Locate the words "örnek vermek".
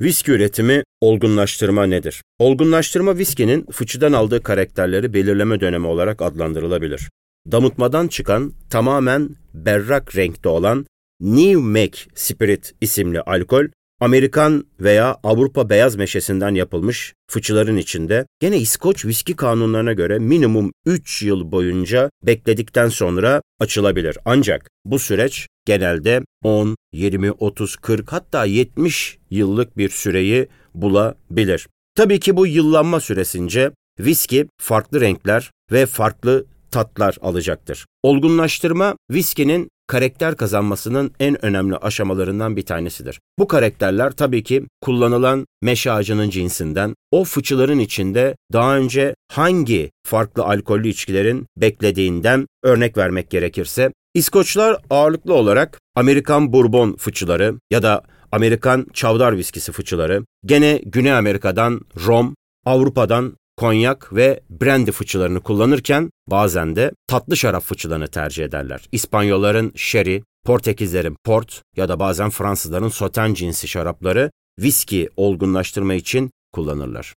52.62-53.30